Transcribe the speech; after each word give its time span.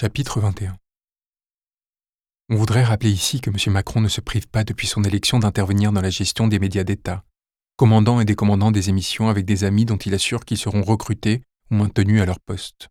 Chapitre 0.00 0.40
21 0.40 0.76
On 2.50 2.54
voudrait 2.54 2.84
rappeler 2.84 3.10
ici 3.10 3.40
que 3.40 3.50
M. 3.50 3.56
Macron 3.72 4.00
ne 4.00 4.06
se 4.06 4.20
prive 4.20 4.46
pas 4.46 4.62
depuis 4.62 4.86
son 4.86 5.02
élection 5.02 5.40
d'intervenir 5.40 5.90
dans 5.90 6.00
la 6.00 6.08
gestion 6.08 6.46
des 6.46 6.60
médias 6.60 6.84
d'État, 6.84 7.24
commandant 7.74 8.20
et 8.20 8.24
décommandant 8.24 8.70
des 8.70 8.90
émissions 8.90 9.28
avec 9.28 9.44
des 9.44 9.64
amis 9.64 9.86
dont 9.86 9.96
il 9.96 10.14
assure 10.14 10.44
qu'ils 10.44 10.56
seront 10.56 10.82
recrutés 10.82 11.42
ou 11.72 11.74
maintenus 11.74 12.22
à 12.22 12.26
leur 12.26 12.38
poste. 12.38 12.90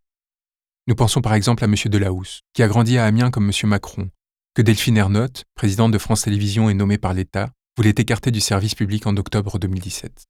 Nous 0.88 0.96
pensons 0.96 1.21
par 1.21 1.33
exemple 1.33 1.63
à 1.63 1.67
M. 1.67 1.75
Delahousse, 1.85 2.41
qui 2.51 2.62
a 2.62 2.67
grandi 2.67 2.97
à 2.97 3.06
Amiens 3.06 3.31
comme 3.31 3.49
M. 3.49 3.69
Macron, 3.69 4.10
que 4.53 4.62
Delphine 4.62 4.97
Ernotte, 4.97 5.46
présidente 5.55 5.94
de 5.94 5.99
France 5.99 6.24
Télévisions 6.24 6.69
et 6.69 6.74
nommée 6.74 6.97
par 6.97 7.13
l'État, 7.13 7.51
voulait 7.78 7.96
écarter 7.97 8.31
du 8.31 8.42
service 8.42 8.76
public 8.76 9.08
en 9.08 9.15
octobre 9.15 9.60
2017. 9.60 10.26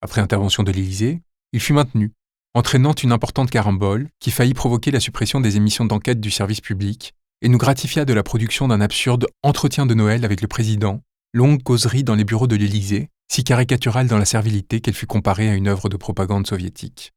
Après 0.00 0.20
intervention 0.20 0.64
de 0.64 0.72
l'Élysée, 0.72 1.22
il 1.52 1.60
fut 1.60 1.74
maintenu, 1.74 2.12
entraînant 2.54 2.92
une 2.92 3.12
importante 3.12 3.50
carambole 3.50 4.08
qui 4.20 4.30
faillit 4.30 4.54
provoquer 4.54 4.90
la 4.90 5.00
suppression 5.00 5.40
des 5.40 5.56
émissions 5.56 5.84
d'enquête 5.84 6.20
du 6.20 6.30
service 6.30 6.60
public 6.60 7.14
et 7.40 7.48
nous 7.48 7.58
gratifia 7.58 8.04
de 8.04 8.12
la 8.12 8.22
production 8.22 8.68
d'un 8.68 8.80
absurde 8.80 9.26
entretien 9.42 9.86
de 9.86 9.94
Noël 9.94 10.24
avec 10.24 10.40
le 10.40 10.48
président, 10.48 11.00
longue 11.32 11.62
causerie 11.62 12.04
dans 12.04 12.14
les 12.14 12.24
bureaux 12.24 12.46
de 12.46 12.56
l'Élysée, 12.56 13.08
si 13.30 13.44
caricaturale 13.44 14.06
dans 14.06 14.18
la 14.18 14.24
servilité 14.24 14.80
qu'elle 14.80 14.94
fut 14.94 15.06
comparée 15.06 15.48
à 15.48 15.54
une 15.54 15.68
œuvre 15.68 15.88
de 15.88 15.96
propagande 15.96 16.46
soviétique. 16.46 17.12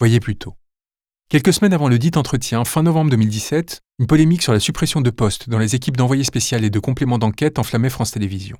Voyez 0.00 0.18
plutôt. 0.18 0.54
Quelques 1.28 1.52
semaines 1.52 1.72
avant 1.72 1.88
le 1.88 1.98
dit 1.98 2.10
entretien, 2.16 2.64
fin 2.64 2.82
novembre 2.82 3.10
2017, 3.10 3.80
une 3.98 4.06
polémique 4.06 4.42
sur 4.42 4.52
la 4.52 4.60
suppression 4.60 5.00
de 5.00 5.10
postes 5.10 5.48
dans 5.48 5.58
les 5.58 5.74
équipes 5.74 5.96
d'envoyés 5.96 6.24
spécial 6.24 6.64
et 6.64 6.70
de 6.70 6.78
compléments 6.78 7.18
d'enquête 7.18 7.58
enflammait 7.58 7.90
France 7.90 8.10
Télévisions. 8.10 8.58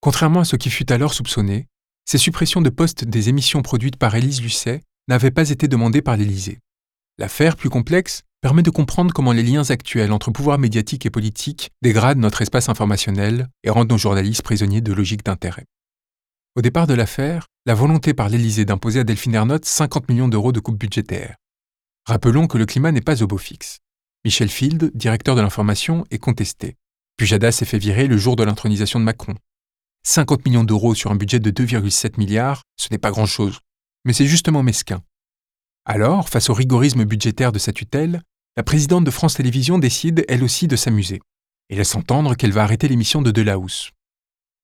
Contrairement 0.00 0.40
à 0.40 0.44
ce 0.44 0.56
qui 0.56 0.70
fut 0.70 0.92
alors 0.92 1.14
soupçonné, 1.14 1.66
ces 2.10 2.18
suppressions 2.18 2.60
de 2.60 2.70
postes 2.70 3.04
des 3.04 3.28
émissions 3.28 3.62
produites 3.62 3.94
par 3.94 4.16
Élise 4.16 4.42
Lucet 4.42 4.80
n'avaient 5.06 5.30
pas 5.30 5.48
été 5.48 5.68
demandées 5.68 6.02
par 6.02 6.16
l'Élysée. 6.16 6.58
L'affaire, 7.18 7.54
plus 7.54 7.70
complexe, 7.70 8.22
permet 8.40 8.64
de 8.64 8.70
comprendre 8.70 9.14
comment 9.14 9.30
les 9.30 9.44
liens 9.44 9.70
actuels 9.70 10.10
entre 10.10 10.32
pouvoir 10.32 10.58
médiatique 10.58 11.06
et 11.06 11.10
politique 11.10 11.70
dégradent 11.82 12.18
notre 12.18 12.42
espace 12.42 12.68
informationnel 12.68 13.46
et 13.62 13.70
rendent 13.70 13.90
nos 13.90 13.96
journalistes 13.96 14.42
prisonniers 14.42 14.80
de 14.80 14.92
logiques 14.92 15.24
d'intérêt. 15.24 15.66
Au 16.56 16.62
départ 16.62 16.88
de 16.88 16.94
l'affaire, 16.94 17.46
la 17.64 17.74
volonté 17.74 18.12
par 18.12 18.28
l'Élysée 18.28 18.64
d'imposer 18.64 18.98
à 18.98 19.04
Delphine 19.04 19.36
Ernotte 19.36 19.64
50 19.64 20.08
millions 20.08 20.26
d'euros 20.26 20.50
de 20.50 20.58
coupe 20.58 20.80
budgétaire. 20.80 21.36
Rappelons 22.06 22.48
que 22.48 22.58
le 22.58 22.66
climat 22.66 22.90
n'est 22.90 23.02
pas 23.02 23.22
au 23.22 23.28
beau 23.28 23.38
fixe. 23.38 23.78
Michel 24.24 24.48
Field, 24.48 24.90
directeur 24.96 25.36
de 25.36 25.42
l'information, 25.42 26.04
est 26.10 26.18
contesté. 26.18 26.74
Pujadas 27.16 27.52
s'est 27.52 27.66
fait 27.66 27.78
virer 27.78 28.08
le 28.08 28.16
jour 28.16 28.34
de 28.34 28.42
l'intronisation 28.42 28.98
de 28.98 29.04
Macron. 29.04 29.36
50 30.02 30.46
millions 30.46 30.64
d'euros 30.64 30.94
sur 30.94 31.10
un 31.10 31.16
budget 31.16 31.40
de 31.40 31.50
2,7 31.50 32.18
milliards, 32.18 32.62
ce 32.76 32.88
n'est 32.90 32.98
pas 32.98 33.10
grand-chose, 33.10 33.58
mais 34.04 34.12
c'est 34.12 34.26
justement 34.26 34.62
mesquin. 34.62 35.02
Alors, 35.84 36.28
face 36.28 36.50
au 36.50 36.54
rigorisme 36.54 37.04
budgétaire 37.04 37.52
de 37.52 37.58
sa 37.58 37.72
tutelle, 37.72 38.22
la 38.56 38.62
présidente 38.62 39.04
de 39.04 39.10
France 39.10 39.34
Télévisions 39.34 39.78
décide 39.78 40.24
elle 40.28 40.42
aussi 40.42 40.66
de 40.68 40.76
s'amuser, 40.76 41.20
et 41.68 41.76
laisse 41.76 41.94
entendre 41.94 42.34
qu'elle 42.34 42.52
va 42.52 42.62
arrêter 42.62 42.88
l'émission 42.88 43.22
de 43.22 43.30
Delahousse. 43.30 43.90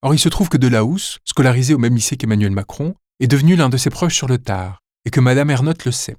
Or, 0.02 0.14
il 0.14 0.18
se 0.18 0.28
trouve 0.28 0.48
que 0.48 0.56
Delahousse, 0.56 1.18
scolarisé 1.24 1.74
au 1.74 1.78
même 1.78 1.94
lycée 1.94 2.16
qu'Emmanuel 2.16 2.50
Macron, 2.50 2.94
est 3.20 3.28
devenu 3.28 3.56
l'un 3.56 3.68
de 3.68 3.76
ses 3.76 3.90
proches 3.90 4.16
sur 4.16 4.28
le 4.28 4.38
tard, 4.38 4.82
et 5.04 5.10
que 5.10 5.20
Madame 5.20 5.50
Ernotte 5.50 5.84
le 5.84 5.92
sait. 5.92 6.16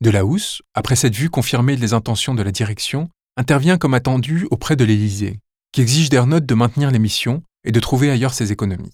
Delahousse, 0.00 0.62
après 0.74 0.96
cette 0.96 1.14
vue 1.14 1.30
confirmée 1.30 1.76
les 1.76 1.92
intentions 1.92 2.34
de 2.34 2.42
la 2.42 2.52
direction, 2.52 3.08
intervient 3.36 3.78
comme 3.78 3.94
attendu 3.94 4.46
auprès 4.50 4.76
de 4.76 4.84
l'Élysée, 4.84 5.40
qui 5.72 5.80
exige 5.80 6.08
d'Ernotte 6.08 6.46
de 6.46 6.54
maintenir 6.54 6.90
l'émission 6.90 7.42
et 7.64 7.72
de 7.72 7.80
trouver 7.80 8.10
ailleurs 8.10 8.34
ses 8.34 8.52
économies. 8.52 8.92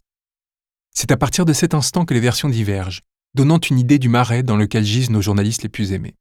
C'est 0.91 1.13
à 1.13 1.17
partir 1.17 1.45
de 1.45 1.53
cet 1.53 1.75
instant 1.75 2.05
que 2.05 2.15
les 2.15 2.21
versions 2.21 2.49
divergent, 2.49 3.03
donnant 3.35 3.59
une 3.59 3.79
idée 3.79 3.99
du 3.99 4.09
marais 4.09 4.43
dans 4.43 4.57
lequel 4.57 4.85
gisent 4.85 5.11
nos 5.11 5.23
journalistes 5.23 5.63
les 5.63 5.69
plus 5.69 5.93
aimés. 5.93 6.15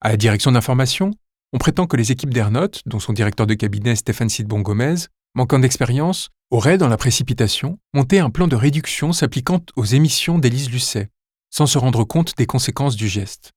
À 0.00 0.08
la 0.08 0.16
direction 0.16 0.52
d'information, 0.52 1.12
on 1.52 1.58
prétend 1.58 1.86
que 1.86 1.96
les 1.96 2.12
équipes 2.12 2.32
d'Ernotte, 2.32 2.82
dont 2.86 3.00
son 3.00 3.12
directeur 3.12 3.46
de 3.46 3.54
cabinet 3.54 3.96
Stéphane 3.96 4.30
Sidbon 4.30 4.60
Gomez, 4.60 4.94
manquant 5.34 5.58
d'expérience, 5.58 6.30
auraient, 6.50 6.78
dans 6.78 6.88
la 6.88 6.96
précipitation, 6.96 7.78
monté 7.92 8.18
un 8.18 8.30
plan 8.30 8.48
de 8.48 8.56
réduction 8.56 9.12
s'appliquant 9.12 9.60
aux 9.76 9.84
émissions 9.84 10.38
d'Élise 10.38 10.70
Lucet, 10.70 11.10
sans 11.50 11.66
se 11.66 11.78
rendre 11.78 12.04
compte 12.04 12.36
des 12.36 12.46
conséquences 12.46 12.96
du 12.96 13.08
geste. 13.08 13.52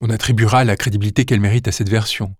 On 0.00 0.10
attribuera 0.10 0.64
la 0.64 0.76
crédibilité 0.76 1.24
qu'elle 1.24 1.40
mérite 1.40 1.68
à 1.68 1.72
cette 1.72 1.88
version, 1.88 2.34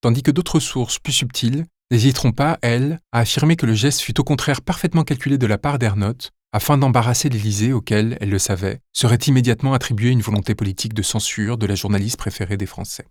tandis 0.00 0.22
que 0.22 0.30
d'autres 0.30 0.60
sources 0.60 0.98
plus 0.98 1.12
subtiles 1.12 1.66
n'hésiteront 1.90 2.32
pas, 2.32 2.58
elles, 2.62 3.00
à 3.12 3.20
affirmer 3.20 3.56
que 3.56 3.66
le 3.66 3.74
geste 3.74 4.00
fut 4.00 4.18
au 4.20 4.24
contraire 4.24 4.62
parfaitement 4.62 5.04
calculé 5.04 5.38
de 5.38 5.46
la 5.46 5.58
part 5.58 5.78
d'Ernotte, 5.78 6.32
afin 6.52 6.78
d'embarrasser 6.78 7.28
l'Élysée 7.28 7.72
auquel, 7.72 8.16
elle 8.20 8.30
le 8.30 8.38
savait, 8.38 8.80
serait 8.92 9.16
immédiatement 9.16 9.74
attribuée 9.74 10.10
une 10.10 10.22
volonté 10.22 10.54
politique 10.54 10.94
de 10.94 11.02
censure 11.02 11.58
de 11.58 11.66
la 11.66 11.74
journaliste 11.74 12.16
préférée 12.16 12.56
des 12.56 12.66
Français. 12.66 13.06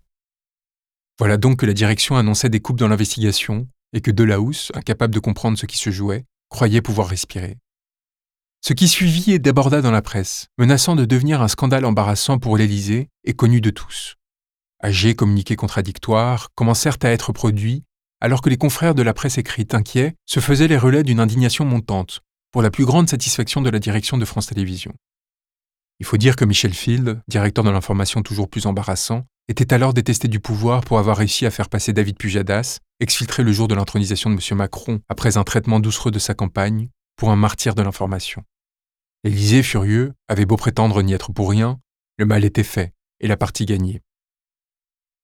Voilà 1.19 1.37
donc 1.37 1.59
que 1.59 1.66
la 1.66 1.73
direction 1.73 2.16
annonçait 2.16 2.49
des 2.49 2.59
coupes 2.59 2.79
dans 2.79 2.87
l'investigation 2.87 3.67
et 3.93 4.01
que 4.01 4.11
Delahousse, 4.11 4.71
incapable 4.75 5.13
de 5.13 5.19
comprendre 5.19 5.57
ce 5.57 5.66
qui 5.66 5.77
se 5.77 5.91
jouait, 5.91 6.25
croyait 6.49 6.81
pouvoir 6.81 7.07
respirer. 7.07 7.57
Ce 8.61 8.73
qui 8.73 8.87
suivit 8.87 9.31
et 9.31 9.39
déborda 9.39 9.81
dans 9.81 9.91
la 9.91 10.01
presse, 10.01 10.47
menaçant 10.57 10.95
de 10.95 11.05
devenir 11.05 11.41
un 11.41 11.47
scandale 11.47 11.85
embarrassant 11.85 12.39
pour 12.39 12.57
l'Élysée 12.57 13.09
et 13.23 13.33
connu 13.33 13.61
de 13.61 13.69
tous. 13.69 14.16
Âgés 14.83 15.16
communiqués 15.16 15.55
contradictoires 15.55 16.49
commencèrent 16.55 16.97
à 17.01 17.09
être 17.09 17.33
produits 17.33 17.83
alors 18.19 18.41
que 18.41 18.50
les 18.50 18.57
confrères 18.57 18.95
de 18.95 19.01
la 19.01 19.13
presse 19.13 19.38
écrite 19.38 19.73
inquiets 19.73 20.16
se 20.25 20.39
faisaient 20.39 20.67
les 20.67 20.78
relais 20.78 21.03
d'une 21.03 21.19
indignation 21.19 21.66
montante, 21.66 22.22
pour 22.51 22.61
la 22.61 22.72
plus 22.72 22.85
grande 22.85 23.09
satisfaction 23.09 23.61
de 23.61 23.69
la 23.69 23.79
direction 23.79 24.17
de 24.17 24.25
France 24.25 24.47
Télévisions. 24.47 24.95
Il 26.00 26.05
faut 26.05 26.17
dire 26.17 26.35
que 26.35 26.45
Michel 26.45 26.73
Field, 26.73 27.22
directeur 27.28 27.63
de 27.63 27.69
l'information 27.69 28.22
toujours 28.22 28.50
plus 28.50 28.66
embarrassant, 28.66 29.25
était 29.47 29.73
alors 29.73 29.94
détesté 29.94 30.28
du 30.28 30.39
pouvoir 30.39 30.81
pour 30.81 31.00
avoir 31.00 31.17
réussi 31.17 31.45
à 31.45 31.51
faire 31.51 31.69
passer 31.69 31.94
David 31.94 32.17
Pujadas, 32.17 32.79
exfiltré 33.00 33.44
le 33.44 33.51
jour 33.51 33.67
de 33.67 33.75
l'intronisation 33.75 34.29
de 34.29 34.35
M. 34.35 34.57
Macron 34.57 34.99
après 35.09 35.38
un 35.38 35.44
traitement 35.44 35.79
doucereux 35.79 36.11
de 36.11 36.19
sa 36.19 36.34
campagne, 36.34 36.89
pour 37.16 37.31
un 37.31 37.35
martyr 37.35 37.73
de 37.73 37.81
l'information. 37.81 38.44
L'Élysée, 39.23 39.63
furieux, 39.63 40.13
avait 40.28 40.45
beau 40.45 40.57
prétendre 40.57 41.01
n'y 41.01 41.13
être 41.13 41.31
pour 41.31 41.49
rien, 41.49 41.79
le 42.17 42.25
mal 42.25 42.45
était 42.45 42.63
fait 42.63 42.94
et 43.19 43.28
la 43.28 43.38
partie 43.38 43.66
gagnée. 43.66 44.01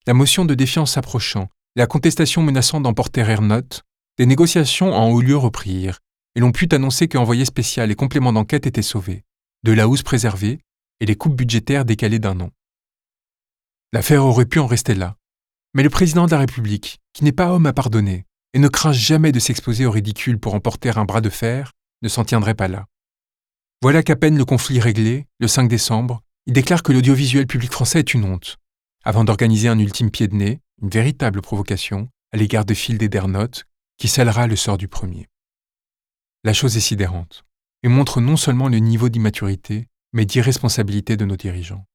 La 0.07 0.13
motion 0.13 0.45
de 0.45 0.55
défiance 0.55 0.97
approchant, 0.97 1.49
la 1.75 1.87
contestation 1.87 2.43
menaçant 2.43 2.81
d'emporter 2.81 3.21
Ernotte, 3.21 3.83
des 4.17 4.27
négociations 4.27 4.93
en 4.93 5.09
haut 5.09 5.21
lieu 5.21 5.35
reprirent, 5.35 5.99
et 6.35 6.39
l'on 6.39 6.51
put 6.51 6.69
annoncer 6.71 7.07
que 7.07 7.17
envoyé 7.17 7.45
spécial 7.45 7.89
et 7.89 7.95
complément 7.95 8.31
d'enquête 8.31 8.67
étaient 8.67 8.81
sauvés, 8.83 9.23
de 9.63 9.71
la 9.71 9.87
hausse 9.87 10.03
préservée 10.03 10.59
et 10.99 11.05
les 11.05 11.15
coupes 11.15 11.35
budgétaires 11.35 11.85
décalées 11.85 12.19
d'un 12.19 12.39
an. 12.41 12.51
L'affaire 13.91 14.25
aurait 14.25 14.45
pu 14.45 14.59
en 14.59 14.67
rester 14.67 14.93
là, 14.93 15.15
mais 15.73 15.83
le 15.83 15.89
président 15.89 16.25
de 16.25 16.31
la 16.31 16.39
République, 16.39 16.99
qui 17.13 17.23
n'est 17.23 17.31
pas 17.31 17.51
homme 17.51 17.65
à 17.65 17.73
pardonner 17.73 18.25
et 18.53 18.59
ne 18.59 18.67
craint 18.67 18.93
jamais 18.93 19.31
de 19.31 19.39
s'exposer 19.39 19.87
au 19.87 19.91
ridicule 19.91 20.39
pour 20.39 20.53
emporter 20.53 20.89
un 20.89 21.05
bras 21.05 21.21
de 21.21 21.29
fer, 21.29 21.71
ne 22.03 22.07
s'en 22.07 22.23
tiendrait 22.23 22.53
pas 22.53 22.67
là. 22.67 22.85
Voilà 23.81 24.03
qu'à 24.03 24.15
peine 24.15 24.37
le 24.37 24.45
conflit 24.45 24.79
réglé, 24.79 25.25
le 25.39 25.47
5 25.47 25.67
décembre, 25.67 26.21
il 26.45 26.53
déclare 26.53 26.83
que 26.83 26.91
l'audiovisuel 26.91 27.47
public 27.47 27.71
français 27.71 27.99
est 27.99 28.13
une 28.13 28.25
honte, 28.25 28.57
avant 29.03 29.23
d'organiser 29.23 29.67
un 29.67 29.79
ultime 29.79 30.11
pied 30.11 30.27
de 30.27 30.35
nez, 30.35 30.59
une 30.81 30.89
véritable 30.89 31.41
provocation, 31.41 32.09
à 32.31 32.37
l'égard 32.37 32.65
de 32.65 32.73
Phil 32.73 32.97
Dernotte, 32.97 33.65
qui 33.97 34.07
scellera 34.07 34.47
le 34.47 34.55
sort 34.55 34.77
du 34.77 34.87
premier. 34.87 35.27
La 36.43 36.53
chose 36.53 36.77
est 36.77 36.81
sidérante, 36.81 37.43
et 37.83 37.89
montre 37.89 38.21
non 38.21 38.37
seulement 38.37 38.69
le 38.69 38.79
niveau 38.79 39.09
d'immaturité, 39.09 39.87
mais 40.13 40.25
d'irresponsabilité 40.25 41.17
de 41.17 41.25
nos 41.25 41.35
dirigeants. 41.35 41.85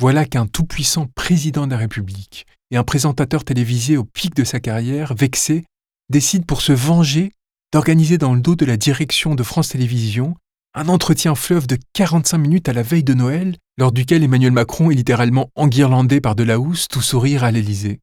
Voilà 0.00 0.24
qu'un 0.24 0.46
tout-puissant 0.46 1.06
président 1.06 1.66
de 1.66 1.72
la 1.72 1.78
République 1.78 2.46
et 2.70 2.76
un 2.76 2.84
présentateur 2.84 3.44
télévisé 3.44 3.96
au 3.96 4.04
pic 4.04 4.34
de 4.34 4.44
sa 4.44 4.60
carrière, 4.60 5.14
vexé, 5.14 5.64
décide 6.08 6.46
pour 6.46 6.62
se 6.62 6.72
venger 6.72 7.32
d'organiser 7.72 8.16
dans 8.16 8.34
le 8.34 8.40
dos 8.40 8.54
de 8.54 8.64
la 8.64 8.76
direction 8.76 9.34
de 9.34 9.42
France 9.42 9.70
Télévisions 9.70 10.36
un 10.78 10.88
entretien 10.88 11.34
fleuve 11.34 11.66
de 11.66 11.76
45 11.94 12.38
minutes 12.38 12.68
à 12.68 12.72
la 12.72 12.82
veille 12.82 13.02
de 13.02 13.12
Noël, 13.12 13.56
lors 13.78 13.90
duquel 13.90 14.22
Emmanuel 14.22 14.52
Macron 14.52 14.92
est 14.92 14.94
littéralement 14.94 15.50
enguirlandé 15.56 16.20
par 16.20 16.36
de 16.36 16.44
la 16.44 16.60
housse, 16.60 16.86
tout 16.86 17.02
sourire 17.02 17.42
à 17.42 17.50
l'Élysée. 17.50 17.98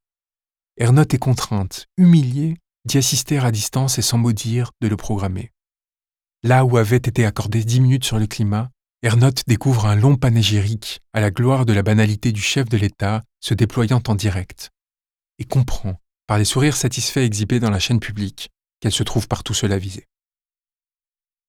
Ernotte 0.76 1.14
est 1.14 1.20
contrainte, 1.20 1.85
humiliée, 1.96 2.58
d'y 2.84 2.97
assister 2.97 3.38
à 3.38 3.52
distance 3.52 3.97
et 3.97 4.02
sans 4.02 4.17
mot 4.17 4.34
dire 4.34 4.72
de 4.82 4.90
le 4.90 4.97
programmer. 4.97 5.53
Là 6.44 6.66
où 6.66 6.76
avait 6.76 6.97
été 6.97 7.26
accordé 7.26 7.64
dix 7.64 7.79
minutes 7.79 8.03
sur 8.03 8.20
le 8.20 8.28
climat, 8.28 8.70
Ernotte 9.03 9.44
découvre 9.47 9.85
un 9.85 9.96
long 9.96 10.17
panégyrique 10.17 10.99
à 11.14 11.22
la 11.22 11.32
gloire 11.32 11.66
de 11.66 11.72
la 11.72 11.82
banalité 11.82 12.34
du 12.34 12.41
chef 12.41 12.67
de 12.67 12.76
l'État 12.76 13.23
se 13.40 13.53
déployant 13.53 14.02
en 14.05 14.16
direct, 14.16 14.72
et 15.40 15.46
comprend, 15.46 15.96
par 16.28 16.38
les 16.38 16.46
sourires 16.46 16.76
satisfaits 16.76 17.20
exhibés 17.20 17.61
dans 17.61 17.70
la 17.70 17.79
chaîne 17.79 18.02
publique, 18.02 18.49
qu'elle 18.82 18.91
se 18.91 19.03
trouve 19.03 19.29
par 19.29 19.44
tout 19.44 19.53
cela 19.53 19.78
visée. 19.78 20.08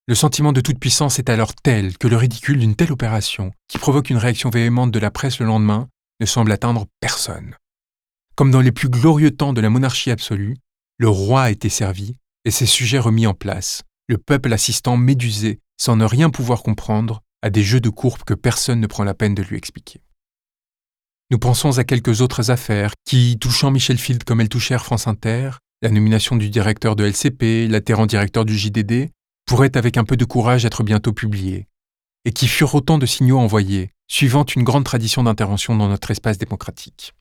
Le 0.09 0.15
sentiment 0.15 0.53
de 0.53 0.61
toute 0.61 0.79
puissance 0.79 1.19
est 1.19 1.31
alors 1.31 1.53
tel 1.53 1.99
que 1.99 2.07
le 2.07 2.17
ridicule 2.17 2.61
d'une 2.61 2.77
telle 2.77 2.93
opération, 2.93 3.51
qui 3.67 3.79
provoque 3.79 4.09
une 4.09 4.19
réaction 4.19 4.51
véhémente 4.51 4.93
de 4.93 5.01
la 5.01 5.11
presse 5.11 5.41
le 5.41 5.47
lendemain, 5.47 5.89
ne 6.21 6.27
semble 6.27 6.53
atteindre 6.53 6.87
personne. 7.01 7.57
Comme 8.37 8.53
dans 8.53 8.61
les 8.61 8.71
plus 8.71 8.89
glorieux 8.89 9.33
temps 9.33 9.53
de 9.53 9.61
la 9.61 9.69
monarchie 9.69 10.13
absolue, 10.13 10.57
le 10.99 11.09
roi 11.09 11.43
a 11.43 11.51
été 11.51 11.69
servi 11.69 12.15
et 12.45 12.53
ses 12.53 12.67
sujets 12.67 13.01
remis 13.01 13.27
en 13.27 13.35
place, 13.35 13.83
le 14.07 14.17
peuple 14.17 14.53
assistant 14.53 14.97
médusé 14.97 15.59
sans 15.77 15.97
ne 15.97 16.05
rien 16.05 16.31
pouvoir 16.31 16.63
comprendre 16.63 17.23
à 17.43 17.51
des 17.51 17.65
jeux 17.65 17.81
de 17.81 17.91
courbe 17.91 18.23
que 18.23 18.35
personne 18.35 18.81
ne 18.81 18.87
prend 18.87 19.03
la 19.03 19.15
peine 19.15 19.35
de 19.35 19.43
lui 19.43 19.57
expliquer. 19.57 20.01
Nous 21.33 21.39
pensons 21.41 21.79
à 21.79 21.85
quelques 21.85 22.21
autres 22.21 22.53
affaires 22.53 22.93
qui, 23.05 23.39
touchant 23.41 23.73
Michel 23.73 23.99
Field 23.99 24.23
comme 24.23 24.41
elles 24.41 24.49
touchèrent 24.49 24.85
France 24.85 25.09
Inter, 25.09 25.51
la 25.83 25.91
nomination 25.91 26.37
du 26.37 26.49
directeur 26.49 26.95
de 26.95 27.05
LCP, 27.05 27.67
l'atterrant 27.69 28.07
directeur 28.07 28.45
du 28.45 28.57
JDD, 28.57 29.11
pourraient 29.47 29.77
avec 29.77 29.97
un 29.97 30.05
peu 30.05 30.17
de 30.17 30.25
courage 30.25 30.65
être 30.65 30.83
bientôt 30.83 31.13
publiées, 31.13 31.69
et 32.25 32.33
qui 32.33 32.49
furent 32.49 32.75
autant 32.75 32.99
de 32.99 33.07
signaux 33.07 33.39
envoyés, 33.39 33.93
suivant 34.09 34.45
une 34.45 34.65
grande 34.65 34.85
tradition 34.85 35.23
d'intervention 35.23 35.77
dans 35.77 35.89
notre 35.89 36.11
espace 36.11 36.39
démocratique. 36.39 37.15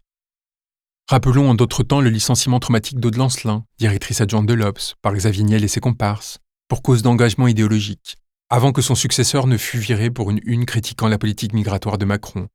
Rappelons 1.08 1.50
en 1.50 1.54
d'autres 1.54 1.84
temps 1.84 2.02
le 2.02 2.10
licenciement 2.10 2.60
traumatique 2.60 3.00
d'Aude 3.00 3.18
Lancelin, 3.18 3.64
directrice 3.78 4.22
adjointe 4.22 4.48
de 4.48 4.56
l'Obs, 4.56 4.96
par 5.04 5.14
Xavier 5.14 5.44
Niel 5.44 5.64
et 5.64 5.68
ses 5.68 5.80
comparses, 5.80 6.40
pour 6.68 6.82
cause 6.82 7.04
d'engagement 7.04 7.48
idéologique, 7.48 8.18
avant 8.50 8.72
que 8.72 8.82
son 8.82 8.96
successeur 8.96 9.46
ne 9.46 9.58
fût 9.58 9.78
viré 9.78 10.10
pour 10.10 10.32
une 10.32 10.40
une 10.44 10.66
critiquant 10.66 11.08
la 11.08 11.20
politique 11.20 11.54
migratoire 11.54 12.00
de 12.00 12.06
Macron, 12.06 12.48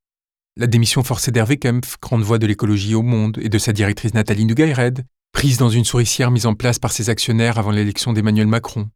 la 0.57 0.67
démission 0.67 1.05
forcée 1.05 1.31
d'Hervé 1.31 1.59
Kempf, 1.59 1.97
grande 2.03 2.23
voix 2.23 2.39
de 2.39 2.47
l'écologie 2.47 2.97
au 2.97 3.03
monde, 3.03 3.39
et 3.41 3.49
de 3.49 3.59
sa 3.59 3.73
directrice 3.73 4.15
Nathalie 4.15 4.45
Nugayred, 4.45 5.05
prise 5.33 5.59
dans 5.59 5.71
une 5.71 5.85
souricière 5.85 6.33
mise 6.33 6.47
en 6.47 6.55
place 6.55 6.81
par 6.81 6.91
ses 6.91 7.09
actionnaires 7.09 7.59
avant 7.59 7.71
l'élection 7.71 8.13
d'Emmanuel 8.13 8.49
Macron, 8.49 8.91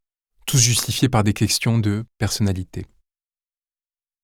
tous 0.45 0.59
justifiés 0.59 1.09
par 1.09 1.25
des 1.25 1.33
questions 1.33 1.79
de 1.79 2.05
personnalité. 2.19 2.87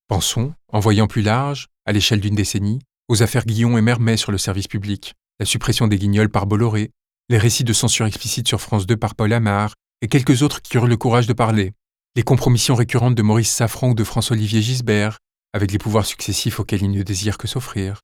Pensons, 0.08 0.55
en 0.69 0.81
voyant 0.81 1.06
plus 1.06 1.22
large, 1.22 1.69
à 1.87 1.93
l'échelle 1.93 2.20
d'une 2.20 2.34
décennie, 2.34 2.81
aux 3.08 3.22
affaires 3.22 3.46
Guillon 3.46 3.78
et 3.78 3.82
Mermet 3.82 4.17
sur 4.17 4.32
le 4.32 4.38
service 4.38 4.69
public, 4.69 5.14
la 5.38 5.46
suppression 5.46 5.88
des 5.88 5.99
guignols 5.99 6.31
par 6.31 6.46
Bolloré, 6.46 6.90
les 7.28 7.38
récits 7.38 7.64
de 7.64 7.72
censure 7.72 8.06
explicite 8.06 8.49
sur 8.49 8.61
France 8.61 8.87
2 8.87 8.96
par 8.96 9.14
Paul 9.14 9.32
Amar, 9.32 9.75
et 10.02 10.08
quelques 10.08 10.43
autres 10.43 10.62
qui 10.62 10.76
eurent 10.76 10.87
le 10.87 10.96
courage 10.96 11.26
de 11.26 11.32
parler, 11.32 11.72
les 12.17 12.23
compromissions 12.23 12.75
récurrentes 12.75 13.14
de 13.14 13.23
Maurice 13.23 13.52
Safran 13.52 13.90
ou 13.90 13.94
de 13.94 14.05
François-Olivier 14.05 14.62
Gisbert, 14.62 15.19
avec 15.52 15.73
les 15.73 15.78
pouvoirs 15.78 16.06
successifs 16.06 16.61
auxquels 16.61 16.82
il 16.82 16.90
ne 16.90 17.02
désire 17.02 17.38
que 17.38 17.49
s'offrir, 17.49 18.00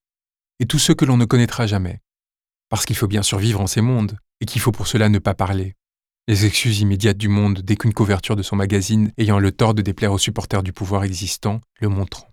et 0.61 0.67
tous 0.67 0.79
ceux 0.79 0.95
que 0.95 1.05
l'on 1.05 1.17
ne 1.17 1.25
connaîtra 1.25 1.67
jamais, 1.67 2.01
parce 2.69 2.87
qu'il 2.87 2.97
faut 2.97 3.09
bien 3.09 3.23
survivre 3.23 3.61
en 3.61 3.67
ces 3.67 3.81
mondes, 3.81 4.19
et 4.41 4.47
qu'il 4.47 4.61
faut 4.61 4.73
pour 4.73 4.87
cela 4.87 5.09
ne 5.09 5.19
pas 5.19 5.35
parler. 5.35 5.75
Les 6.29 6.45
excuses 6.45 6.81
immédiates 6.81 7.17
du 7.17 7.29
monde 7.29 7.61
dès 7.63 7.77
qu'une 7.77 7.93
couverture 7.93 8.35
de 8.35 8.43
son 8.43 8.57
magazine 8.57 9.13
ayant 9.17 9.39
le 9.39 9.53
tort 9.53 9.75
de 9.75 9.83
déplaire 9.83 10.13
aux 10.13 10.19
supporters 10.19 10.65
du 10.65 10.73
pouvoir 10.73 11.05
existant 11.05 11.61
le 11.81 11.89
montrant. 11.89 12.27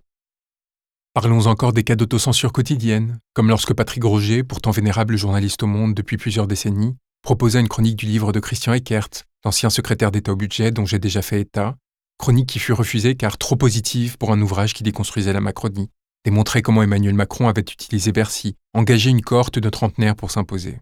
Parlons 1.13 1.45
encore 1.45 1.73
des 1.73 1.83
cas 1.83 1.95
d'autocensure 1.95 2.51
quotidienne, 2.51 3.19
comme 3.35 3.49
lorsque 3.49 3.75
Patrick 3.75 4.03
Roger, 4.03 4.41
pourtant 4.43 4.71
vénérable 4.71 5.15
journaliste 5.15 5.61
au 5.61 5.67
monde 5.67 5.93
depuis 5.93 6.17
plusieurs 6.17 6.47
décennies, 6.47 6.95
proposa 7.21 7.59
une 7.59 7.67
chronique 7.67 7.95
du 7.95 8.07
livre 8.07 8.31
de 8.31 8.39
Christian 8.39 8.73
Eckert, 8.73 9.09
l'ancien 9.45 9.69
secrétaire 9.69 10.09
d'État 10.09 10.31
au 10.31 10.37
budget 10.37 10.71
dont 10.71 10.87
j'ai 10.87 10.97
déjà 10.97 11.21
fait 11.21 11.41
état, 11.41 11.75
chronique 12.17 12.49
qui 12.49 12.57
fut 12.57 12.73
refusée 12.73 13.13
car 13.13 13.37
trop 13.37 13.57
positive 13.57 14.17
pour 14.17 14.31
un 14.31 14.41
ouvrage 14.41 14.73
qui 14.73 14.81
déconstruisait 14.81 15.33
la 15.33 15.39
Macronie, 15.39 15.91
démontrait 16.25 16.63
comment 16.63 16.81
Emmanuel 16.81 17.13
Macron 17.13 17.47
avait 17.47 17.61
utilisé 17.61 18.11
Bercy, 18.11 18.55
engagé 18.73 19.11
une 19.11 19.21
cohorte 19.21 19.59
de 19.59 19.69
trentenaires 19.69 20.15
pour 20.15 20.31
s'imposer. 20.31 20.79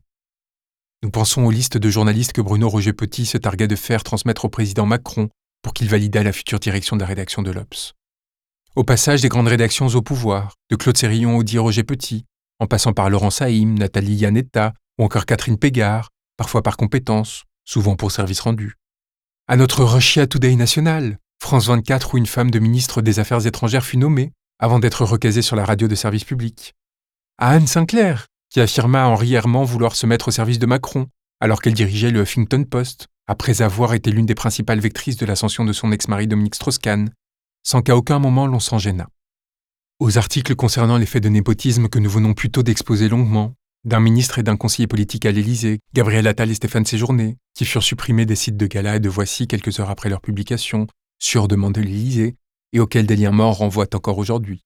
Nous 1.03 1.09
pensons 1.09 1.43
aux 1.43 1.51
listes 1.51 1.77
de 1.77 1.89
journalistes 1.89 2.33
que 2.33 2.41
Bruno 2.41 2.69
Roger 2.69 2.93
Petit 2.93 3.25
se 3.25 3.37
targuait 3.37 3.67
de 3.67 3.75
faire 3.75 4.03
transmettre 4.03 4.45
au 4.45 4.49
président 4.49 4.85
Macron 4.85 5.29
pour 5.63 5.73
qu'il 5.73 5.89
validât 5.89 6.23
la 6.23 6.31
future 6.31 6.59
direction 6.59 6.95
de 6.95 7.01
la 7.01 7.07
rédaction 7.07 7.41
de 7.41 7.51
l'Obs. 7.51 7.93
Au 8.75 8.83
passage 8.83 9.21
des 9.21 9.29
grandes 9.29 9.47
rédactions 9.47 9.87
au 9.87 10.01
pouvoir, 10.01 10.55
de 10.69 10.75
Claude 10.75 10.97
Sérillon 10.97 11.37
au 11.37 11.43
dit 11.43 11.57
Roger 11.57 11.83
Petit, 11.83 12.25
en 12.59 12.67
passant 12.67 12.93
par 12.93 13.09
Laurent 13.09 13.31
Saïm, 13.31 13.77
Nathalie 13.77 14.15
Yanetta 14.15 14.73
ou 14.99 15.03
encore 15.03 15.25
Catherine 15.25 15.57
Pégard, 15.57 16.09
parfois 16.37 16.61
par 16.61 16.77
compétence, 16.77 17.43
souvent 17.65 17.95
pour 17.95 18.11
service 18.11 18.39
rendu 18.39 18.75
à 19.51 19.57
notre 19.57 19.83
Russia 19.83 20.27
Today 20.27 20.55
national, 20.55 21.17
France 21.43 21.67
24 21.67 22.13
où 22.13 22.17
une 22.17 22.25
femme 22.25 22.51
de 22.51 22.59
ministre 22.59 23.01
des 23.01 23.19
Affaires 23.19 23.45
étrangères 23.45 23.83
fut 23.83 23.97
nommée 23.97 24.31
avant 24.59 24.79
d'être 24.79 25.03
recasée 25.03 25.41
sur 25.41 25.57
la 25.57 25.65
radio 25.65 25.89
de 25.89 25.95
service 25.95 26.23
public, 26.23 26.73
à 27.37 27.49
Anne 27.49 27.67
Sinclair, 27.67 28.27
qui 28.51 28.59
affirma 28.59 29.07
en 29.07 29.15
rièrement 29.15 29.63
vouloir 29.63 29.95
se 29.95 30.05
mettre 30.05 30.27
au 30.27 30.31
service 30.31 30.59
de 30.59 30.65
Macron 30.65 31.07
alors 31.39 31.61
qu'elle 31.61 31.73
dirigeait 31.73 32.11
le 32.11 32.21
Huffington 32.21 32.63
Post, 32.65 33.07
après 33.27 33.63
avoir 33.63 33.95
été 33.95 34.11
l'une 34.11 34.27
des 34.27 34.35
principales 34.35 34.79
vectrices 34.79 35.17
de 35.17 35.25
l'ascension 35.25 35.65
de 35.65 35.73
son 35.73 35.91
ex-mari 35.91 36.27
Dominique 36.27 36.55
Strauss-Kahn, 36.55 37.09
sans 37.63 37.81
qu'à 37.81 37.97
aucun 37.97 38.19
moment 38.19 38.45
l'on 38.45 38.59
s'en 38.59 38.77
gênât. 38.77 39.07
Aux 39.99 40.17
articles 40.17 40.55
concernant 40.55 40.97
les 40.97 41.05
faits 41.05 41.23
de 41.23 41.29
népotisme 41.29 41.87
que 41.87 41.97
nous 41.97 42.09
venons 42.09 42.33
plutôt 42.33 42.61
d'exposer 42.61 43.09
longuement, 43.09 43.55
d'un 43.85 43.99
ministre 43.99 44.37
et 44.37 44.43
d'un 44.43 44.57
conseiller 44.57 44.87
politique 44.87 45.25
à 45.25 45.31
l'Élysée, 45.31 45.79
Gabriel 45.93 46.27
Attal 46.27 46.51
et 46.51 46.55
Stéphane 46.55 46.85
Séjourné, 46.85 47.37
qui 47.55 47.65
furent 47.65 47.83
supprimés 47.83 48.27
des 48.27 48.35
sites 48.35 48.57
de 48.57 48.67
gala 48.67 48.97
et 48.97 48.99
de 48.99 49.09
Voici 49.09 49.47
quelques 49.47 49.79
heures 49.79 49.89
après 49.89 50.09
leur 50.09 50.21
publication, 50.21 50.85
sur 51.19 51.47
demande 51.47 51.73
de 51.73 51.81
l'Élysée, 51.81 52.35
et 52.73 52.79
auxquels 52.79 53.07
des 53.07 53.15
liens 53.15 53.31
morts 53.31 53.57
renvoient 53.57 53.95
encore 53.95 54.19
aujourd'hui. 54.19 54.63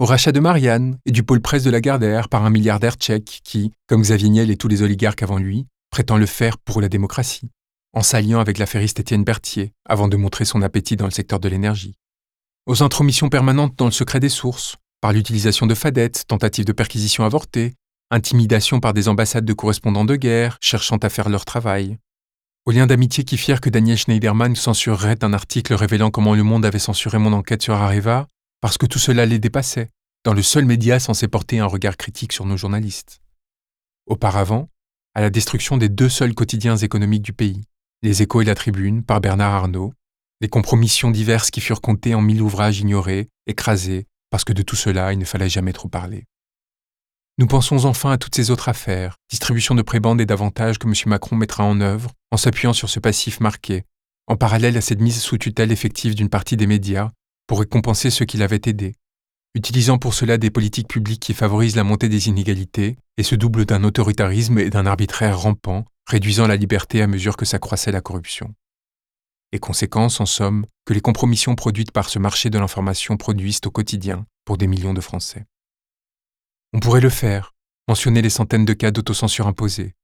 Au 0.00 0.06
rachat 0.06 0.32
de 0.32 0.40
Marianne 0.40 0.96
et 1.04 1.12
du 1.12 1.22
pôle 1.22 1.42
presse 1.42 1.62
de 1.62 1.70
la 1.70 1.82
Gardère 1.82 2.30
par 2.30 2.46
un 2.46 2.48
milliardaire 2.48 2.94
tchèque 2.94 3.42
qui, 3.44 3.70
comme 3.86 4.00
Xavier 4.00 4.30
Niel 4.30 4.50
et 4.50 4.56
tous 4.56 4.66
les 4.66 4.80
oligarques 4.80 5.22
avant 5.22 5.36
lui, 5.36 5.66
prétend 5.90 6.16
le 6.16 6.24
faire 6.24 6.56
pour 6.56 6.80
la 6.80 6.88
démocratie, 6.88 7.50
en 7.92 8.02
s'alliant 8.02 8.40
avec 8.40 8.56
l'affairiste 8.56 8.98
Étienne 8.98 9.24
Berthier 9.24 9.74
avant 9.84 10.08
de 10.08 10.16
montrer 10.16 10.46
son 10.46 10.62
appétit 10.62 10.96
dans 10.96 11.04
le 11.04 11.10
secteur 11.10 11.38
de 11.38 11.50
l'énergie. 11.50 11.98
Aux 12.64 12.82
intromissions 12.82 13.28
permanentes 13.28 13.74
dans 13.76 13.84
le 13.84 13.90
secret 13.90 14.20
des 14.20 14.30
sources, 14.30 14.76
par 15.02 15.12
l'utilisation 15.12 15.66
de 15.66 15.74
fadettes, 15.74 16.24
tentatives 16.26 16.64
de 16.64 16.72
perquisition 16.72 17.26
avortées, 17.26 17.74
intimidation 18.10 18.80
par 18.80 18.94
des 18.94 19.06
ambassades 19.06 19.44
de 19.44 19.52
correspondants 19.52 20.06
de 20.06 20.16
guerre 20.16 20.56
cherchant 20.62 20.96
à 20.96 21.10
faire 21.10 21.28
leur 21.28 21.44
travail, 21.44 21.98
aux 22.64 22.70
liens 22.70 22.86
d'amitié 22.86 23.24
qui 23.24 23.36
firent 23.36 23.60
que 23.60 23.68
Daniel 23.68 23.98
Schneiderman 23.98 24.56
censurerait 24.56 25.22
un 25.22 25.34
article 25.34 25.74
révélant 25.74 26.10
comment 26.10 26.34
le 26.34 26.42
monde 26.42 26.64
avait 26.64 26.78
censuré 26.78 27.18
mon 27.18 27.34
enquête 27.34 27.60
sur 27.60 27.74
Areva, 27.74 28.28
parce 28.60 28.78
que 28.78 28.86
tout 28.86 28.98
cela 28.98 29.26
les 29.26 29.38
dépassait, 29.38 29.88
dans 30.24 30.34
le 30.34 30.42
seul 30.42 30.64
média 30.64 31.00
censé 31.00 31.28
porter 31.28 31.60
un 31.60 31.66
regard 31.66 31.96
critique 31.96 32.32
sur 32.32 32.44
nos 32.44 32.56
journalistes. 32.56 33.22
Auparavant, 34.06 34.68
à 35.14 35.20
la 35.20 35.30
destruction 35.30 35.76
des 35.76 35.88
deux 35.88 36.08
seuls 36.08 36.34
quotidiens 36.34 36.76
économiques 36.76 37.22
du 37.22 37.32
pays, 37.32 37.62
Les 38.02 38.22
Échos 38.22 38.42
et 38.42 38.44
la 38.44 38.54
Tribune, 38.54 39.02
par 39.02 39.20
Bernard 39.20 39.54
Arnault, 39.54 39.94
les 40.40 40.48
compromissions 40.48 41.10
diverses 41.10 41.50
qui 41.50 41.60
furent 41.60 41.80
comptées 41.80 42.14
en 42.14 42.22
mille 42.22 42.42
ouvrages 42.42 42.80
ignorés, 42.80 43.28
écrasés, 43.46 44.06
parce 44.30 44.44
que 44.44 44.52
de 44.52 44.62
tout 44.62 44.76
cela 44.76 45.12
il 45.12 45.18
ne 45.18 45.24
fallait 45.24 45.48
jamais 45.48 45.72
trop 45.72 45.88
parler. 45.88 46.24
Nous 47.38 47.46
pensons 47.46 47.86
enfin 47.86 48.12
à 48.12 48.18
toutes 48.18 48.34
ces 48.34 48.50
autres 48.50 48.68
affaires, 48.68 49.16
distribution 49.30 49.74
de 49.74 49.82
prébendes 49.82 50.20
et 50.20 50.26
d'avantages 50.26 50.78
que 50.78 50.86
M. 50.86 50.94
Macron 51.06 51.36
mettra 51.36 51.64
en 51.64 51.80
œuvre 51.80 52.12
en 52.30 52.36
s'appuyant 52.36 52.74
sur 52.74 52.90
ce 52.90 53.00
passif 53.00 53.40
marqué, 53.40 53.84
en 54.26 54.36
parallèle 54.36 54.76
à 54.76 54.82
cette 54.82 55.00
mise 55.00 55.20
sous 55.20 55.38
tutelle 55.38 55.72
effective 55.72 56.14
d'une 56.14 56.28
partie 56.28 56.56
des 56.56 56.66
médias 56.66 57.10
pour 57.50 57.58
récompenser 57.58 58.10
ceux 58.10 58.26
qui 58.26 58.36
l'avaient 58.36 58.60
aidé, 58.66 58.94
utilisant 59.56 59.98
pour 59.98 60.14
cela 60.14 60.38
des 60.38 60.50
politiques 60.50 60.86
publiques 60.86 61.18
qui 61.18 61.34
favorisent 61.34 61.74
la 61.74 61.82
montée 61.82 62.08
des 62.08 62.28
inégalités 62.28 62.96
et 63.16 63.24
se 63.24 63.34
doublent 63.34 63.66
d'un 63.66 63.82
autoritarisme 63.82 64.60
et 64.60 64.70
d'un 64.70 64.86
arbitraire 64.86 65.36
rampant, 65.36 65.84
réduisant 66.06 66.46
la 66.46 66.54
liberté 66.54 67.02
à 67.02 67.08
mesure 67.08 67.36
que 67.36 67.44
s'accroissait 67.44 67.90
la 67.90 68.00
corruption. 68.00 68.54
Et 69.50 69.58
conséquence, 69.58 70.20
en 70.20 70.26
somme, 70.26 70.64
que 70.84 70.94
les 70.94 71.00
compromissions 71.00 71.56
produites 71.56 71.90
par 71.90 72.08
ce 72.08 72.20
marché 72.20 72.50
de 72.50 72.58
l'information 72.60 73.16
produisent 73.16 73.62
au 73.66 73.72
quotidien 73.72 74.26
pour 74.44 74.56
des 74.56 74.68
millions 74.68 74.94
de 74.94 75.00
Français. 75.00 75.44
On 76.72 76.78
pourrait 76.78 77.00
le 77.00 77.10
faire, 77.10 77.56
mentionner 77.88 78.22
les 78.22 78.30
centaines 78.30 78.64
de 78.64 78.74
cas 78.74 78.92
d'autocensure 78.92 79.48
imposés, 79.48 79.96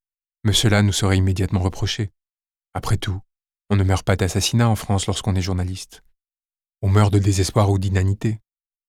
mais 0.42 0.52
cela 0.52 0.82
nous 0.82 0.90
serait 0.90 1.18
immédiatement 1.18 1.60
reproché. 1.60 2.10
Après 2.74 2.96
tout, 2.96 3.20
on 3.70 3.76
ne 3.76 3.84
meurt 3.84 4.04
pas 4.04 4.16
d'assassinat 4.16 4.68
en 4.68 4.74
France 4.74 5.06
lorsqu'on 5.06 5.36
est 5.36 5.42
journaliste. 5.42 6.02
On 6.82 6.88
meurt 6.88 7.12
de 7.12 7.18
désespoir 7.18 7.70
ou 7.70 7.78
d'inanité, 7.78 8.40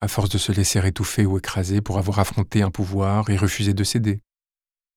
à 0.01 0.07
force 0.07 0.29
de 0.29 0.37
se 0.37 0.51
laisser 0.51 0.85
étouffer 0.85 1.25
ou 1.25 1.37
écraser 1.37 1.81
pour 1.81 1.97
avoir 1.97 2.19
affronté 2.19 2.61
un 2.61 2.71
pouvoir 2.71 3.29
et 3.29 3.37
refusé 3.37 3.73
de 3.73 3.83
céder. 3.83 4.21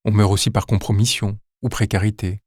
On 0.04 0.11
meurt 0.11 0.32
aussi 0.32 0.50
par 0.50 0.66
compromission 0.66 1.38
ou 1.62 1.68
précarité, 1.68 2.42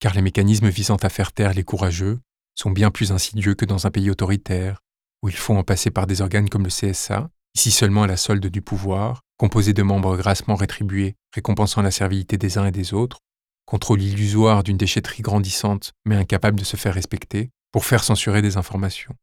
car 0.00 0.14
les 0.14 0.22
mécanismes 0.22 0.68
visant 0.68 0.96
à 0.96 1.08
faire 1.08 1.32
taire 1.32 1.54
les 1.54 1.64
courageux 1.64 2.20
sont 2.54 2.70
bien 2.70 2.90
plus 2.90 3.12
insidieux 3.12 3.54
que 3.54 3.64
dans 3.64 3.86
un 3.86 3.90
pays 3.90 4.10
autoritaire, 4.10 4.82
où 5.22 5.28
il 5.28 5.36
faut 5.36 5.54
en 5.54 5.64
passer 5.64 5.90
par 5.90 6.06
des 6.06 6.20
organes 6.22 6.48
comme 6.48 6.64
le 6.64 6.70
CSA, 6.70 7.30
ici 7.54 7.70
seulement 7.70 8.04
à 8.04 8.06
la 8.06 8.16
solde 8.16 8.46
du 8.46 8.62
pouvoir, 8.62 9.22
composé 9.36 9.72
de 9.72 9.82
membres 9.82 10.16
grassement 10.16 10.54
rétribués, 10.54 11.16
récompensant 11.34 11.82
la 11.82 11.90
servilité 11.90 12.38
des 12.38 12.58
uns 12.58 12.66
et 12.66 12.72
des 12.72 12.94
autres, 12.94 13.18
contrôle 13.66 14.02
illusoire 14.02 14.62
d'une 14.62 14.76
déchetterie 14.76 15.22
grandissante 15.22 15.92
mais 16.04 16.16
incapable 16.16 16.58
de 16.58 16.64
se 16.64 16.76
faire 16.76 16.94
respecter, 16.94 17.50
pour 17.72 17.84
faire 17.84 18.02
censurer 18.02 18.42
des 18.42 18.56
informations. 18.56 19.14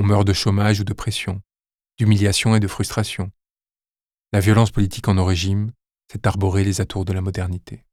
On 0.00 0.04
meurt 0.04 0.24
de 0.24 0.32
chômage 0.32 0.78
ou 0.78 0.84
de 0.84 0.92
pression, 0.92 1.42
d'humiliation 1.98 2.54
et 2.54 2.60
de 2.60 2.68
frustration. 2.68 3.32
La 4.32 4.38
violence 4.38 4.70
politique 4.70 5.08
en 5.08 5.14
nos 5.14 5.24
régimes, 5.24 5.72
c'est 6.08 6.24
arborer 6.24 6.62
les 6.62 6.80
atours 6.80 7.04
de 7.04 7.12
la 7.12 7.20
modernité. 7.20 7.84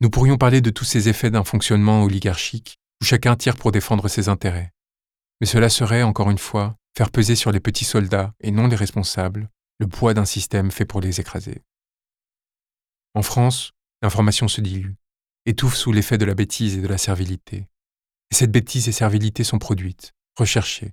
Nous 0.00 0.10
pourrions 0.10 0.36
parler 0.36 0.60
de 0.60 0.68
tous 0.68 0.84
ces 0.84 1.08
effets 1.08 1.30
d'un 1.30 1.44
fonctionnement 1.44 2.02
oligarchique 2.02 2.76
où 3.00 3.06
chacun 3.06 3.36
tire 3.36 3.56
pour 3.56 3.72
défendre 3.72 4.06
ses 4.08 4.28
intérêts. 4.28 4.74
Mais 5.40 5.46
cela 5.46 5.70
serait, 5.70 6.02
encore 6.02 6.30
une 6.30 6.36
fois, 6.36 6.76
faire 6.94 7.10
peser 7.10 7.36
sur 7.36 7.50
les 7.50 7.60
petits 7.60 7.86
soldats, 7.86 8.34
et 8.40 8.50
non 8.50 8.66
les 8.66 8.76
responsables, 8.76 9.48
le 9.78 9.88
poids 9.88 10.12
d'un 10.12 10.26
système 10.26 10.70
fait 10.70 10.84
pour 10.84 11.00
les 11.00 11.20
écraser. 11.20 11.62
En 13.14 13.22
France, 13.22 13.72
l'information 14.02 14.46
se 14.46 14.60
dilue, 14.60 14.96
étouffe 15.46 15.76
sous 15.76 15.90
l'effet 15.90 16.18
de 16.18 16.26
la 16.26 16.34
bêtise 16.34 16.76
et 16.76 16.82
de 16.82 16.88
la 16.88 16.98
servilité. 16.98 17.66
Et 18.30 18.34
cette 18.34 18.52
bêtise 18.52 18.88
et 18.88 18.92
servilité 18.92 19.42
sont 19.42 19.58
produites, 19.58 20.12
recherchées. 20.36 20.92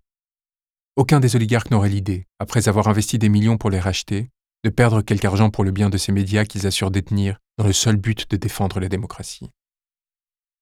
Aucun 0.96 1.20
des 1.20 1.36
oligarques 1.36 1.72
n'aurait 1.72 1.90
l'idée, 1.90 2.28
après 2.40 2.68
avoir 2.68 2.88
investi 2.88 3.18
des 3.18 3.30
millions 3.30 3.58
pour 3.58 3.70
les 3.70 3.80
racheter, 3.80 4.30
de 4.64 4.70
perdre 4.70 5.02
quelque 5.02 5.26
argent 5.26 5.50
pour 5.50 5.64
le 5.64 5.72
bien 5.72 5.90
de 5.90 5.98
ces 5.98 6.12
médias 6.12 6.46
qu'ils 6.46 6.68
assurent 6.68 6.92
détenir 6.92 7.40
dans 7.58 7.66
le 7.66 7.74
seul 7.74 7.96
but 7.96 8.30
de 8.30 8.38
défendre 8.38 8.80
la 8.80 8.90
démocratie. 8.90 9.50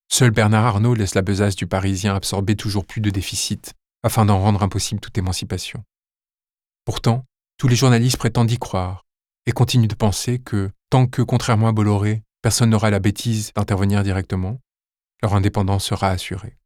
Seul 0.08 0.32
Bernard 0.32 0.66
Arnault 0.66 0.96
laisse 0.96 1.16
la 1.16 1.22
besace 1.22 1.56
du 1.56 1.68
Parisien 1.68 2.16
absorber 2.16 2.56
toujours 2.56 2.86
plus 2.86 3.02
de 3.02 3.10
déficits 3.10 3.74
afin 4.04 4.26
d'en 4.26 4.40
rendre 4.40 4.64
impossible 4.64 5.02
toute 5.02 5.18
émancipation. 5.18 5.84
Pourtant, 6.86 7.26
tous 7.58 7.68
les 7.68 7.76
journalistes 7.76 8.18
prétendent 8.18 8.52
y 8.52 8.58
croire 8.58 9.06
et 9.46 9.52
continuent 9.52 9.88
de 9.88 9.96
penser 9.96 10.40
que, 10.40 10.72
tant 10.90 11.06
que, 11.06 11.22
contrairement 11.22 11.68
à 11.68 11.72
Bolloré, 11.72 12.24
personne 12.42 12.70
n'aura 12.70 12.90
la 12.90 13.00
bêtise 13.00 13.52
d'intervenir 13.54 14.04
directement, 14.04 14.60
leur 15.22 15.36
indépendance 15.36 15.86
sera 15.86 16.10
assurée. 16.10 16.59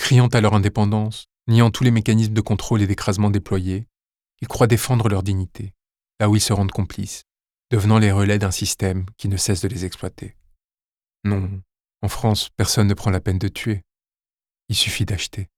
Criant 0.00 0.28
à 0.28 0.40
leur 0.40 0.54
indépendance, 0.54 1.26
niant 1.46 1.70
tous 1.70 1.84
les 1.84 1.90
mécanismes 1.90 2.32
de 2.32 2.40
contrôle 2.40 2.80
et 2.80 2.86
d'écrasement 2.86 3.30
déployés, 3.30 3.86
ils 4.40 4.48
croient 4.48 4.66
défendre 4.66 5.08
leur 5.10 5.22
dignité, 5.22 5.74
là 6.18 6.28
où 6.30 6.34
ils 6.34 6.40
se 6.40 6.54
rendent 6.54 6.72
complices, 6.72 7.24
devenant 7.70 7.98
les 7.98 8.10
relais 8.10 8.38
d'un 8.38 8.50
système 8.50 9.04
qui 9.18 9.28
ne 9.28 9.36
cesse 9.36 9.60
de 9.60 9.68
les 9.68 9.84
exploiter. 9.84 10.34
Non, 11.22 11.62
en 12.00 12.08
France, 12.08 12.48
personne 12.56 12.88
ne 12.88 12.94
prend 12.94 13.10
la 13.10 13.20
peine 13.20 13.38
de 13.38 13.46
tuer. 13.46 13.82
Il 14.68 14.74
suffit 14.74 15.04
d'acheter. 15.04 15.48